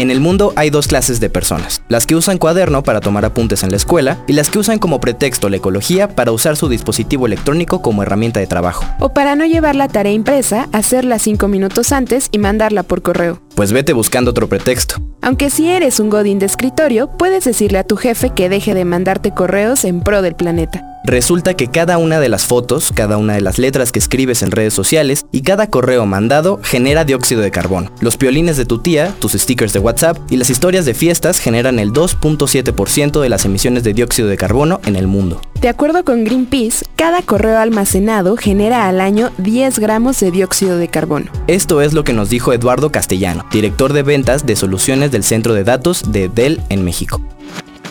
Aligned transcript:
En 0.00 0.10
el 0.10 0.18
mundo 0.18 0.54
hay 0.56 0.70
dos 0.70 0.86
clases 0.86 1.20
de 1.20 1.28
personas, 1.28 1.82
las 1.90 2.06
que 2.06 2.16
usan 2.16 2.38
cuaderno 2.38 2.82
para 2.82 3.00
tomar 3.00 3.26
apuntes 3.26 3.62
en 3.64 3.70
la 3.70 3.76
escuela 3.76 4.24
y 4.26 4.32
las 4.32 4.48
que 4.48 4.58
usan 4.58 4.78
como 4.78 4.98
pretexto 4.98 5.50
la 5.50 5.58
ecología 5.58 6.08
para 6.08 6.32
usar 6.32 6.56
su 6.56 6.70
dispositivo 6.70 7.26
electrónico 7.26 7.82
como 7.82 8.02
herramienta 8.02 8.40
de 8.40 8.46
trabajo. 8.46 8.82
O 8.98 9.10
para 9.10 9.36
no 9.36 9.44
llevar 9.44 9.76
la 9.76 9.88
tarea 9.88 10.14
impresa, 10.14 10.70
hacerla 10.72 11.18
cinco 11.18 11.48
minutos 11.48 11.92
antes 11.92 12.30
y 12.32 12.38
mandarla 12.38 12.82
por 12.82 13.02
correo. 13.02 13.42
Pues 13.54 13.74
vete 13.74 13.92
buscando 13.92 14.30
otro 14.30 14.48
pretexto. 14.48 14.94
Aunque 15.20 15.50
si 15.50 15.68
eres 15.68 16.00
un 16.00 16.08
godín 16.08 16.38
de 16.38 16.46
escritorio, 16.46 17.10
puedes 17.18 17.44
decirle 17.44 17.76
a 17.76 17.84
tu 17.84 17.96
jefe 17.96 18.30
que 18.30 18.48
deje 18.48 18.72
de 18.72 18.86
mandarte 18.86 19.32
correos 19.32 19.84
en 19.84 20.00
pro 20.00 20.22
del 20.22 20.34
planeta. 20.34 20.89
Resulta 21.04 21.54
que 21.54 21.68
cada 21.68 21.96
una 21.96 22.20
de 22.20 22.28
las 22.28 22.46
fotos, 22.46 22.92
cada 22.94 23.16
una 23.16 23.34
de 23.34 23.40
las 23.40 23.58
letras 23.58 23.90
que 23.90 23.98
escribes 23.98 24.42
en 24.42 24.50
redes 24.50 24.74
sociales 24.74 25.24
y 25.32 25.40
cada 25.40 25.68
correo 25.68 26.04
mandado 26.04 26.60
genera 26.62 27.04
dióxido 27.04 27.40
de 27.40 27.50
carbono. 27.50 27.90
Los 28.00 28.18
piolines 28.18 28.58
de 28.58 28.66
tu 28.66 28.78
tía, 28.78 29.14
tus 29.18 29.32
stickers 29.32 29.72
de 29.72 29.78
WhatsApp 29.78 30.18
y 30.30 30.36
las 30.36 30.50
historias 30.50 30.84
de 30.84 30.94
fiestas 30.94 31.38
generan 31.38 31.78
el 31.78 31.92
2.7% 31.92 33.20
de 33.20 33.28
las 33.30 33.44
emisiones 33.46 33.82
de 33.82 33.94
dióxido 33.94 34.28
de 34.28 34.36
carbono 34.36 34.80
en 34.84 34.94
el 34.94 35.06
mundo. 35.06 35.40
De 35.60 35.68
acuerdo 35.68 36.04
con 36.04 36.24
Greenpeace, 36.24 36.84
cada 36.96 37.22
correo 37.22 37.58
almacenado 37.58 38.36
genera 38.36 38.86
al 38.88 39.00
año 39.00 39.30
10 39.38 39.78
gramos 39.78 40.20
de 40.20 40.30
dióxido 40.30 40.76
de 40.76 40.88
carbono. 40.88 41.30
Esto 41.46 41.80
es 41.80 41.94
lo 41.94 42.04
que 42.04 42.12
nos 42.12 42.28
dijo 42.28 42.52
Eduardo 42.52 42.92
Castellano, 42.92 43.46
director 43.50 43.94
de 43.94 44.02
ventas 44.02 44.44
de 44.44 44.54
soluciones 44.54 45.10
del 45.10 45.24
Centro 45.24 45.54
de 45.54 45.64
Datos 45.64 46.12
de 46.12 46.28
Dell 46.28 46.60
en 46.68 46.84
México. 46.84 47.20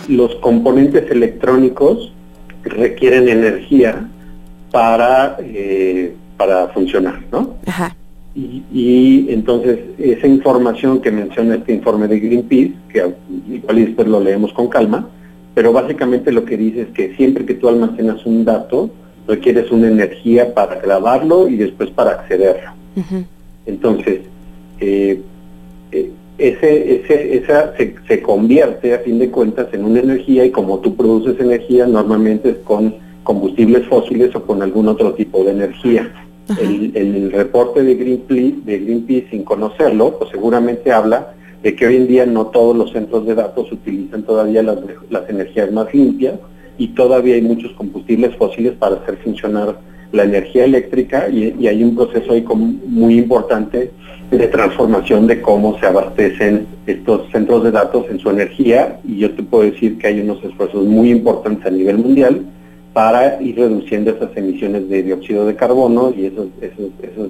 Los 0.08 0.36
componentes 0.36 1.10
electrónicos 1.12 2.12
requieren 2.64 3.28
energía 3.28 4.08
para, 4.72 5.38
eh, 5.40 6.14
para 6.38 6.68
funcionar, 6.70 7.22
¿no? 7.32 7.56
Ajá. 7.66 7.96
Y, 8.36 9.28
entonces 9.30 9.80
esa 9.98 10.28
información 10.28 11.02
que 11.02 11.12
menciona 11.12 11.56
este 11.56 11.74
informe 11.74 12.08
de 12.08 12.20
Greenpeace, 12.20 12.74
que 12.90 13.14
igual 13.50 13.86
después 13.86 14.08
lo 14.08 14.20
leemos 14.20 14.54
con 14.54 14.68
calma, 14.68 15.10
pero 15.54 15.74
básicamente 15.74 16.32
lo 16.32 16.46
que 16.46 16.56
dice 16.56 16.84
es 16.84 16.88
que 16.90 17.16
siempre 17.16 17.46
que 17.46 17.56
tú 17.56 17.68
almacenas 17.68 18.26
un 18.26 18.46
dato, 18.46 18.92
requieres 19.28 19.72
una 19.72 19.88
energía 19.88 20.54
para 20.54 20.76
grabarlo 20.76 21.50
y 21.50 21.58
después 21.58 21.90
para 21.90 22.12
accederlo. 22.12 22.72
Entonces, 23.66 24.22
eh, 24.80 25.22
eh, 25.92 26.12
ese, 26.40 26.96
ese, 26.96 27.38
esa 27.38 27.76
se, 27.76 27.96
se, 28.08 28.22
convierte 28.22 28.94
a 28.94 29.00
fin 29.00 29.20
de 29.20 29.30
cuentas 29.30 29.68
en 29.74 29.84
una 29.84 30.00
energía 30.00 30.46
y 30.46 30.52
como 30.52 30.80
tú 30.80 30.96
produces 30.96 31.40
energía 31.40 31.86
normalmente 31.86 32.50
es 32.50 32.58
con 32.60 32.96
combustibles 33.24 33.86
fósiles 33.88 34.36
o 34.36 34.44
con 34.44 34.62
algún 34.62 34.88
otro 34.88 35.14
tipo 35.14 35.44
de 35.44 35.52
energía. 35.52 36.12
El, 36.60 36.92
el, 36.96 37.32
reporte 37.32 37.84
de 37.84 37.94
Greenpeace, 37.94 38.56
de 38.66 38.80
Greenpeace, 38.80 39.28
sin 39.30 39.44
conocerlo, 39.44 40.18
pues 40.18 40.32
seguramente 40.32 40.92
habla 40.92 41.36
de 41.62 41.76
que 41.76 41.86
hoy 41.86 41.98
en 41.98 42.08
día 42.08 42.26
no 42.26 42.48
todos 42.48 42.76
los 42.76 42.92
centros 42.92 43.26
de 43.28 43.36
datos 43.36 43.72
utilizan 43.72 44.24
todavía 44.24 44.64
las, 44.64 44.78
las 45.10 45.30
energías 45.30 45.72
más 45.72 45.94
limpias 45.94 46.36
y 46.78 46.88
todavía 46.90 47.36
hay 47.36 47.42
muchos 47.42 47.74
combustibles 47.74 48.36
fósiles 48.38 48.74
para 48.74 48.96
hacer 48.96 49.18
funcionar 49.18 49.78
la 50.12 50.24
energía 50.24 50.66
eléctrica 50.66 51.30
y, 51.30 51.68
hay 51.68 51.84
un 51.84 51.96
proceso 51.96 52.34
ahí 52.34 52.46
muy 52.88 53.18
importante 53.18 53.92
de 54.32 54.48
transformación 54.48 55.28
de 55.28 55.42
cómo 55.42 55.80
se 55.80 55.88
abastecen 55.88 56.68
estos 56.86 57.32
centros 57.32 57.64
de 57.64 57.72
datos 57.72 58.06
en 58.10 58.20
su 58.20 58.30
energía 58.30 59.00
y 59.04 59.18
yo 59.18 59.32
te 59.32 59.44
puedo 59.44 59.64
decir 59.64 59.98
que 59.98 60.08
hay 60.08 60.20
unos 60.22 60.44
esfuerzos 60.44 60.86
muy 60.86 61.10
importantes 61.10 61.66
a 61.66 61.72
nivel 61.72 61.98
mundial 61.98 62.42
para 62.94 63.42
ir 63.42 63.56
reduciendo 63.56 64.12
esas 64.12 64.36
emisiones 64.36 64.90
de 64.90 65.04
dióxido 65.04 65.46
de 65.46 65.56
carbono 65.56 66.14
y 66.16 66.26
esos, 66.26 66.48
esos, 66.62 66.92
esos 67.02 67.30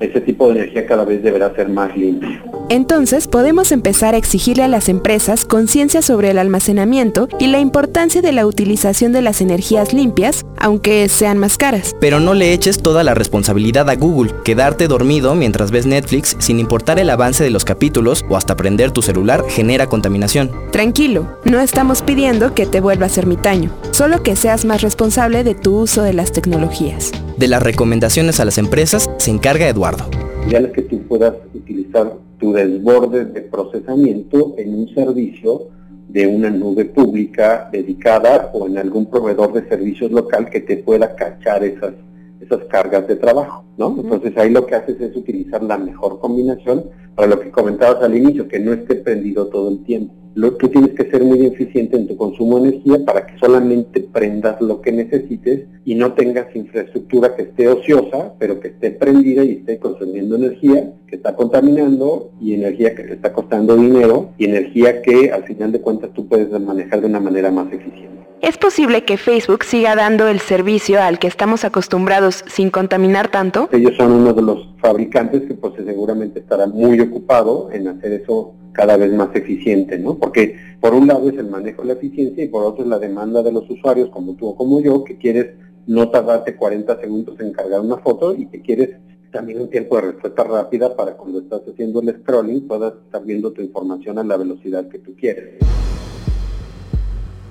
ese 0.00 0.20
tipo 0.20 0.48
de 0.48 0.60
energía 0.60 0.86
cada 0.86 1.04
vez 1.04 1.22
deberá 1.22 1.54
ser 1.54 1.68
más 1.68 1.96
limpio. 1.96 2.30
Entonces 2.72 3.28
podemos 3.28 3.70
empezar 3.70 4.14
a 4.14 4.16
exigirle 4.16 4.62
a 4.62 4.68
las 4.68 4.88
empresas 4.88 5.44
conciencia 5.44 6.00
sobre 6.00 6.30
el 6.30 6.38
almacenamiento 6.38 7.28
y 7.38 7.48
la 7.48 7.60
importancia 7.60 8.22
de 8.22 8.32
la 8.32 8.46
utilización 8.46 9.12
de 9.12 9.20
las 9.20 9.42
energías 9.42 9.92
limpias, 9.92 10.46
aunque 10.58 11.10
sean 11.10 11.36
más 11.36 11.58
caras. 11.58 11.94
Pero 12.00 12.18
no 12.18 12.32
le 12.32 12.54
eches 12.54 12.80
toda 12.80 13.04
la 13.04 13.12
responsabilidad 13.12 13.90
a 13.90 13.96
Google. 13.96 14.32
Quedarte 14.42 14.88
dormido 14.88 15.34
mientras 15.34 15.70
ves 15.70 15.84
Netflix 15.84 16.34
sin 16.38 16.58
importar 16.58 16.98
el 16.98 17.10
avance 17.10 17.44
de 17.44 17.50
los 17.50 17.66
capítulos 17.66 18.24
o 18.30 18.38
hasta 18.38 18.56
prender 18.56 18.90
tu 18.90 19.02
celular 19.02 19.44
genera 19.50 19.86
contaminación. 19.86 20.50
Tranquilo, 20.70 21.28
no 21.44 21.60
estamos 21.60 22.00
pidiendo 22.00 22.54
que 22.54 22.64
te 22.64 22.80
vuelvas 22.80 23.18
ermitaño, 23.18 23.70
solo 23.90 24.22
que 24.22 24.34
seas 24.34 24.64
más 24.64 24.80
responsable 24.80 25.44
de 25.44 25.54
tu 25.54 25.76
uso 25.76 26.04
de 26.04 26.14
las 26.14 26.32
tecnologías. 26.32 27.12
De 27.36 27.48
las 27.48 27.62
recomendaciones 27.62 28.40
a 28.40 28.46
las 28.46 28.56
empresas 28.56 29.10
se 29.18 29.30
encarga 29.30 29.68
Eduardo. 29.68 30.08
Ya 30.48 30.72
que 30.72 30.80
tú 30.80 31.02
puedas 31.02 31.34
utilizar 31.52 32.14
tu 32.42 32.52
desborde 32.52 33.24
de 33.26 33.40
procesamiento 33.42 34.54
en 34.58 34.74
un 34.74 34.88
servicio 34.92 35.68
de 36.08 36.26
una 36.26 36.50
nube 36.50 36.86
pública 36.86 37.68
dedicada 37.70 38.50
o 38.52 38.66
en 38.66 38.78
algún 38.78 39.06
proveedor 39.06 39.52
de 39.52 39.68
servicios 39.68 40.10
local 40.10 40.50
que 40.50 40.60
te 40.60 40.78
pueda 40.78 41.14
cachar 41.14 41.62
esas, 41.62 41.94
esas 42.40 42.64
cargas 42.64 43.06
de 43.06 43.14
trabajo, 43.14 43.64
¿no? 43.78 43.96
Entonces 43.96 44.36
ahí 44.36 44.50
lo 44.50 44.66
que 44.66 44.74
haces 44.74 45.00
es 45.00 45.14
utilizar 45.16 45.62
la 45.62 45.78
mejor 45.78 46.18
combinación 46.18 46.86
para 47.14 47.28
lo 47.28 47.38
que 47.38 47.52
comentabas 47.52 48.02
al 48.02 48.16
inicio, 48.16 48.48
que 48.48 48.58
no 48.58 48.72
esté 48.72 48.96
prendido 48.96 49.46
todo 49.46 49.70
el 49.70 49.84
tiempo 49.84 50.12
lo, 50.34 50.52
tú 50.54 50.68
tienes 50.68 50.92
que 50.92 51.10
ser 51.10 51.22
muy 51.22 51.46
eficiente 51.46 51.96
en 51.96 52.08
tu 52.08 52.16
consumo 52.16 52.60
de 52.60 52.70
energía 52.70 53.04
para 53.04 53.26
que 53.26 53.38
solamente 53.38 54.00
prendas 54.00 54.60
lo 54.60 54.80
que 54.80 54.92
necesites 54.92 55.66
y 55.84 55.94
no 55.94 56.12
tengas 56.12 56.54
infraestructura 56.54 57.34
que 57.36 57.42
esté 57.42 57.68
ociosa, 57.68 58.34
pero 58.38 58.60
que 58.60 58.68
esté 58.68 58.90
prendida 58.90 59.44
y 59.44 59.52
esté 59.52 59.78
consumiendo 59.78 60.36
energía, 60.36 60.92
que 61.06 61.16
está 61.16 61.34
contaminando 61.36 62.30
y 62.40 62.54
energía 62.54 62.94
que 62.94 63.04
te 63.04 63.14
está 63.14 63.32
costando 63.32 63.76
dinero 63.76 64.30
y 64.38 64.46
energía 64.46 65.02
que 65.02 65.30
al 65.30 65.44
final 65.44 65.72
de 65.72 65.80
cuentas 65.80 66.10
tú 66.14 66.26
puedes 66.26 66.50
manejar 66.60 67.00
de 67.00 67.06
una 67.06 67.20
manera 67.20 67.50
más 67.50 67.72
eficiente. 67.72 68.22
¿Es 68.42 68.58
posible 68.58 69.04
que 69.04 69.18
Facebook 69.18 69.62
siga 69.62 69.94
dando 69.94 70.26
el 70.26 70.40
servicio 70.40 71.00
al 71.00 71.20
que 71.20 71.28
estamos 71.28 71.64
acostumbrados 71.64 72.44
sin 72.48 72.70
contaminar 72.70 73.30
tanto? 73.30 73.68
Ellos 73.70 73.94
son 73.96 74.10
uno 74.10 74.32
de 74.32 74.42
los 74.42 74.68
fabricantes 74.80 75.42
que 75.42 75.54
pues 75.54 75.74
seguramente 75.76 76.40
estará 76.40 76.66
muy 76.66 76.98
ocupado 76.98 77.70
en 77.70 77.86
hacer 77.86 78.12
eso 78.14 78.54
cada 78.72 78.96
vez 78.96 79.12
más 79.12 79.34
eficiente, 79.34 79.98
¿no? 79.98 80.18
Porque 80.18 80.56
por 80.80 80.94
un 80.94 81.06
lado 81.06 81.28
es 81.28 81.38
el 81.38 81.48
manejo 81.48 81.82
de 81.82 81.88
la 81.88 81.94
eficiencia 81.94 82.44
y 82.44 82.48
por 82.48 82.64
otro 82.64 82.84
es 82.84 82.88
la 82.88 82.98
demanda 82.98 83.42
de 83.42 83.52
los 83.52 83.68
usuarios 83.68 84.10
como 84.10 84.34
tú 84.34 84.48
o 84.48 84.56
como 84.56 84.80
yo, 84.80 85.04
que 85.04 85.16
quieres 85.16 85.54
no 85.86 86.10
tardarte 86.10 86.56
40 86.56 87.00
segundos 87.00 87.38
en 87.40 87.52
cargar 87.52 87.80
una 87.80 87.98
foto 87.98 88.34
y 88.34 88.46
que 88.46 88.60
quieres 88.60 88.90
también 89.32 89.60
un 89.60 89.70
tiempo 89.70 89.96
de 89.96 90.02
respuesta 90.02 90.44
rápida 90.44 90.94
para 90.94 91.16
cuando 91.16 91.40
estás 91.40 91.62
haciendo 91.70 92.00
el 92.00 92.14
scrolling 92.20 92.68
puedas 92.68 92.94
estar 93.04 93.24
viendo 93.24 93.52
tu 93.52 93.62
información 93.62 94.18
a 94.18 94.24
la 94.24 94.36
velocidad 94.36 94.88
que 94.88 94.98
tú 94.98 95.14
quieres. 95.18 95.54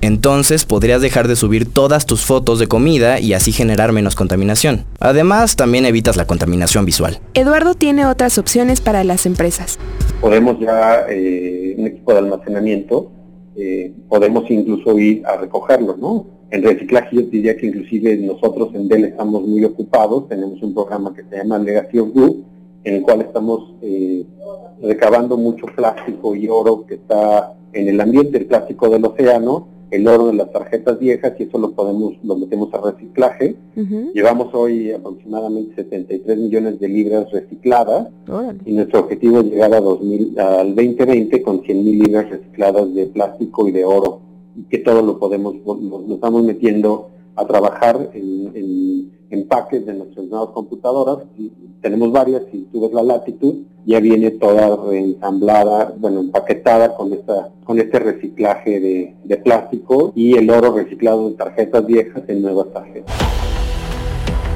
Entonces 0.01 0.65
podrías 0.65 1.01
dejar 1.01 1.27
de 1.27 1.35
subir 1.35 1.71
todas 1.71 2.07
tus 2.07 2.25
fotos 2.25 2.57
de 2.57 2.67
comida 2.67 3.19
y 3.19 3.33
así 3.33 3.51
generar 3.51 3.91
menos 3.91 4.15
contaminación. 4.15 4.85
Además, 4.99 5.55
también 5.55 5.85
evitas 5.85 6.17
la 6.17 6.25
contaminación 6.25 6.85
visual. 6.85 7.19
Eduardo 7.35 7.75
tiene 7.75 8.07
otras 8.07 8.39
opciones 8.39 8.81
para 8.81 9.03
las 9.03 9.27
empresas. 9.27 9.77
Podemos 10.21 10.59
ya, 10.59 11.07
eh, 11.09 11.75
un 11.79 11.87
equipo 11.87 12.13
de 12.13 12.19
almacenamiento, 12.19 13.09
eh, 13.55 13.91
podemos 14.07 14.49
incluso 14.51 14.97
ir 14.99 15.25
a 15.25 15.35
recogerlo, 15.37 15.97
¿no? 15.97 16.27
En 16.51 16.61
reciclaje 16.61 17.15
yo 17.15 17.21
diría 17.23 17.57
que 17.57 17.65
inclusive 17.65 18.17
nosotros 18.17 18.69
en 18.75 18.87
Dell 18.87 19.05
estamos 19.05 19.41
muy 19.47 19.65
ocupados, 19.65 20.29
tenemos 20.29 20.61
un 20.61 20.75
programa 20.75 21.11
que 21.15 21.23
se 21.23 21.37
llama 21.37 21.57
Legacy 21.57 21.97
of 21.97 22.09
Good, 22.13 22.35
en 22.83 22.95
el 22.95 23.01
cual 23.01 23.21
estamos 23.21 23.73
eh, 23.81 24.23
recabando 24.83 25.37
mucho 25.37 25.65
plástico 25.75 26.35
y 26.35 26.47
oro 26.47 26.85
que 26.85 26.95
está 26.95 27.55
en 27.73 27.87
el 27.87 27.99
ambiente, 27.99 28.37
el 28.37 28.45
plástico 28.45 28.89
del 28.89 29.05
océano, 29.05 29.67
el 29.91 30.07
oro 30.07 30.27
de 30.27 30.33
las 30.33 30.51
tarjetas 30.51 30.97
viejas 30.99 31.33
y 31.37 31.43
eso 31.43 31.57
lo 31.57 31.71
podemos 31.71 32.13
lo 32.23 32.37
metemos 32.37 32.73
a 32.73 32.91
reciclaje. 32.91 33.55
Llevamos 34.13 34.53
hoy 34.53 34.91
aproximadamente 34.91 35.75
73 35.75 36.37
millones 36.37 36.79
de 36.79 36.87
libras 36.87 37.29
recicladas 37.31 38.07
y 38.65 38.71
nuestro 38.71 39.01
objetivo 39.01 39.41
es 39.41 39.45
llegar 39.45 39.73
a 39.73 39.81
2000, 39.81 40.39
al 40.39 40.75
2020 40.75 41.41
con 41.41 41.61
100 41.61 41.83
mil 41.83 41.99
libras 41.99 42.29
recicladas 42.29 42.93
de 42.93 43.07
plástico 43.07 43.67
y 43.67 43.71
de 43.71 43.83
oro 43.83 44.21
y 44.55 44.63
que 44.63 44.79
todo 44.79 45.01
lo 45.01 45.19
podemos, 45.19 45.55
lo, 45.65 46.13
estamos 46.15 46.43
metiendo 46.43 47.09
a 47.35 47.45
trabajar 47.45 48.11
en, 48.13 49.00
empaques 49.31 49.85
de 49.85 49.93
nuestras 49.93 50.25
nuevas 50.27 50.49
computadoras. 50.49 51.19
tenemos 51.81 52.11
varias, 52.11 52.43
si 52.51 52.67
tú 52.71 52.81
ves 52.81 52.93
la 52.93 53.03
latitud, 53.03 53.55
ya 53.85 53.99
viene 53.99 54.31
toda 54.31 54.77
ensamblada, 54.95 55.93
bueno, 55.97 56.19
empaquetada 56.19 56.95
con 56.95 57.13
esta, 57.13 57.49
con 57.63 57.79
este 57.79 57.99
reciclaje 57.99 58.79
de, 58.79 59.15
de 59.23 59.37
plástico 59.37 60.11
y 60.15 60.37
el 60.37 60.49
oro 60.49 60.75
reciclado 60.75 61.29
de 61.29 61.35
tarjetas 61.35 61.85
viejas 61.85 62.23
en 62.27 62.41
nuevas 62.41 62.67
tarjetas. 62.71 63.15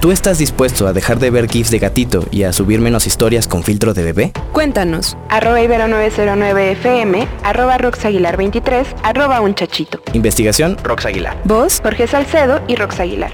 ¿Tú 0.06 0.12
estás 0.12 0.38
dispuesto 0.38 0.86
a 0.86 0.94
dejar 0.94 1.18
de 1.18 1.32
ver 1.32 1.50
GIFs 1.50 1.72
de 1.72 1.80
gatito 1.80 2.26
y 2.30 2.44
a 2.44 2.54
subir 2.54 2.80
menos 2.80 3.08
historias 3.08 3.48
con 3.48 3.64
filtro 3.64 3.96
de 3.96 4.04
bebé? 4.04 4.32
Cuéntanos. 4.52 5.18
Arroba 5.30 5.60
Ibero909FM, 5.62 7.28
arroba 7.42 7.80
Roxaguilar23, 7.80 8.86
arroba 9.02 9.42
un 9.42 9.56
chachito. 9.56 10.00
Investigación, 10.14 10.78
Rox 10.84 11.08
Aguilar. 11.08 11.36
Voz, 11.46 11.82
Jorge 11.82 12.06
Salcedo 12.06 12.62
y 12.68 12.76
Rox 12.76 13.00
Aguilar. 13.00 13.32